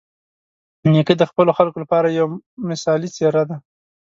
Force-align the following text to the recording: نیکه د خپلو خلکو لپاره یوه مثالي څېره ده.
نیکه 0.91 1.13
د 1.17 1.23
خپلو 1.29 1.51
خلکو 1.59 1.77
لپاره 1.83 2.15
یوه 2.19 2.33
مثالي 2.69 3.09
څېره 3.15 3.43
ده. 3.49 3.57